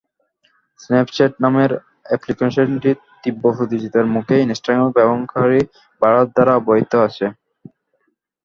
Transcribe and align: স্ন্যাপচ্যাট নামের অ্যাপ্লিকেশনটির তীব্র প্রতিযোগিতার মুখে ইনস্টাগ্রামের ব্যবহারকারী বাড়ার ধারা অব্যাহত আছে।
স্ন্যাপচ্যাট 0.79 1.33
নামের 1.43 1.71
অ্যাপ্লিকেশনটির 2.07 2.97
তীব্র 3.23 3.45
প্রতিযোগিতার 3.57 4.05
মুখে 4.15 4.35
ইনস্টাগ্রামের 4.45 4.95
ব্যবহারকারী 4.97 5.61
বাড়ার 6.01 6.27
ধারা 6.35 6.53
অব্যাহত 6.59 6.93
আছে। 7.07 7.25